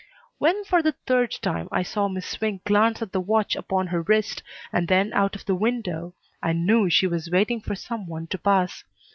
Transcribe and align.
When 0.39 0.63
for 0.63 0.81
the 0.81 0.93
third 1.05 1.29
time 1.43 1.69
I 1.71 1.83
saw 1.83 2.07
Miss 2.07 2.25
Swink 2.25 2.63
glance 2.63 3.03
at 3.03 3.11
the 3.11 3.19
watch 3.21 3.55
upon 3.55 3.85
her 3.85 4.01
wrist, 4.01 4.41
and 4.73 4.87
then 4.87 5.13
out 5.13 5.35
of 5.35 5.45
the 5.45 5.53
window, 5.53 6.15
I 6.41 6.53
knew 6.53 6.89
she 6.89 7.05
was 7.05 7.29
waiting 7.29 7.61
for 7.61 7.75
some 7.75 8.07
one 8.07 8.25
to 8.29 8.39
pass. 8.39 8.83